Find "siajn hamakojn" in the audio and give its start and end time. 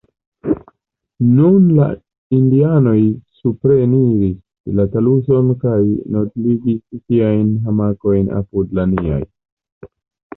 7.03-8.33